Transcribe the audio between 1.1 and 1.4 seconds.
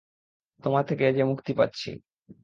যে